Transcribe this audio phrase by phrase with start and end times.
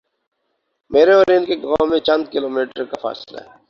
[0.91, 3.59] میرے اور ان کے گاؤں میں چند کلو میٹرکا فاصلہ ہے۔